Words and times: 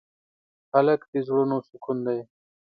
هلک 0.73 1.01
د 1.11 1.13
زړونو 1.27 1.57
سکون 1.69 1.97
دی. 2.07 2.19